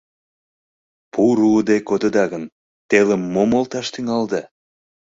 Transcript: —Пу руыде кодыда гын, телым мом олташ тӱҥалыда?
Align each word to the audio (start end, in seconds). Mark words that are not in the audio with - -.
—Пу 1.11 1.23
руыде 1.37 1.77
кодыда 1.89 2.25
гын, 2.31 2.43
телым 2.89 3.21
мом 3.33 3.49
олташ 3.59 3.87
тӱҥалыда? 3.93 4.41